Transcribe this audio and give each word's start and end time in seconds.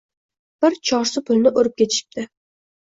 Bir 0.65 0.79
chorsi 0.91 1.25
pulni 1.29 1.55
urib 1.63 1.79
ketishibdi. 1.85 2.29